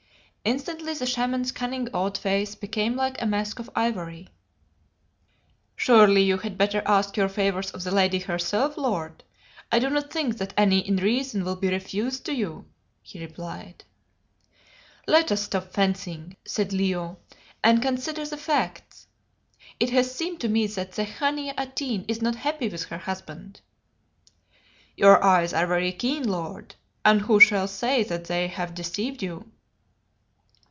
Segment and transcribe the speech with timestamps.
[0.43, 4.29] Instantly the Shaman's cunning old face became like a mask of ivory.
[5.75, 9.23] "Surely you had better ask your favours of the lady herself, lord;
[9.71, 12.65] I do not think that any in reason will be refused to you,"
[13.03, 13.83] he replied.
[15.05, 17.19] "Let us stop fencing," said Leo,
[17.63, 19.05] "and consider the facts.
[19.79, 23.61] It has seemed to me that the Khania Atene is not happy with her husband."
[24.97, 26.73] "Your eyes are very keen, lord,
[27.05, 29.51] and who shall say that they have deceived you?"